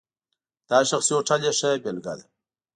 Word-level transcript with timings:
دا 0.69 0.79
شخصي 0.89 1.11
هوټل 1.15 1.41
یې 1.47 1.51
ښه 1.59 1.69
بېلګه 1.83 2.13
ده. 2.19 2.25